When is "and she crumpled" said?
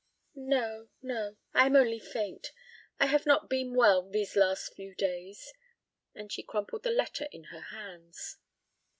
6.15-6.81